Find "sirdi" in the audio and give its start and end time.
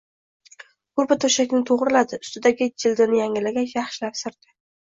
4.27-4.55